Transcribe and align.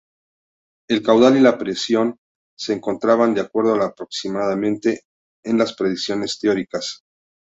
El 0.89 1.03
caudal 1.03 1.37
y 1.37 1.41
la 1.41 1.59
presión 1.59 2.17
se 2.57 2.73
encontraban 2.73 3.35
de 3.35 3.41
acuerdo 3.41 3.75
aproximadamente 3.79 5.03
con 5.45 5.59
las 5.59 5.75
predicciones 5.75 6.39
teóricas. 6.39 7.03